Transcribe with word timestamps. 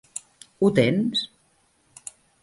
Ho 0.63 0.69
tens? 0.79 1.21